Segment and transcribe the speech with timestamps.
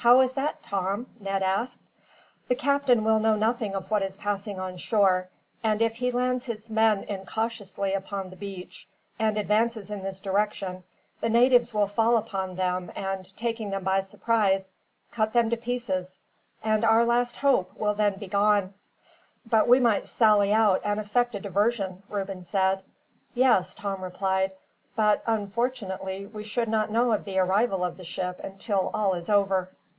[0.00, 1.80] "How is that, Tom?" Ned asked.
[2.46, 5.28] "The captain will know nothing of what is passing on shore;
[5.64, 8.86] and if he lands his men incautiously upon the beach,
[9.18, 10.84] and advances in this direction,
[11.20, 14.70] the natives will fall upon them and, taking them by surprise,
[15.10, 16.18] cut them to pieces;
[16.62, 18.74] and our last hope will then be gone."
[19.44, 22.84] "But we might sally out and effect a diversion," Reuben said.
[23.34, 24.52] "Yes," Tom replied;
[24.94, 29.28] "but, unfortunately, we should not know of the arrival of the ship until all is
[29.28, 29.70] over."